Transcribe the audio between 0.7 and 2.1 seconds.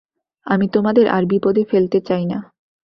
তোমাদের আর বিপদে ফেলতে